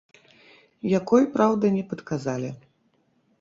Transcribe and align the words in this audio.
Якой, 0.99 1.27
праўда, 1.35 1.71
не 1.77 1.83
падказалі. 1.93 2.51